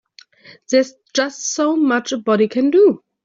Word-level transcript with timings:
There's 0.71 0.95
just 1.13 1.53
so 1.53 1.75
much 1.75 2.11
a 2.11 2.17
body 2.17 2.47
can 2.47 2.71
do. 2.71 3.03